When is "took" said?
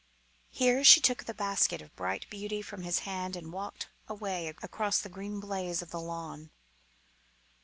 0.99-1.25